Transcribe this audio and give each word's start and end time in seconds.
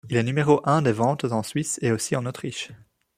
Il 0.09 0.17
est 0.17 0.23
numéro 0.23 0.67
un 0.67 0.81
des 0.81 0.93
ventes 0.93 1.25
en 1.25 1.43
Suisse 1.43 1.77
et 1.83 1.91
aussi 1.91 2.15
en 2.15 2.25
Autriche. 2.25 2.71